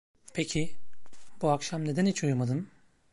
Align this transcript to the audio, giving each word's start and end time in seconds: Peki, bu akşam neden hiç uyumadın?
Peki, 0.33 0.77
bu 1.41 1.49
akşam 1.51 1.85
neden 1.85 2.05
hiç 2.05 2.23
uyumadın? 2.23 2.67